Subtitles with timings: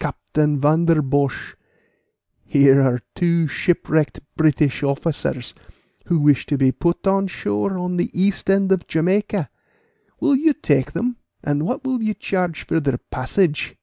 [0.00, 1.54] Captain Vanderbosh,
[2.44, 5.54] here are two shipwrecked British officers,
[6.06, 9.48] who wish to be put on shore on the east end of Jamaica;
[10.18, 13.76] will you take them, and what will you charge for their passage?"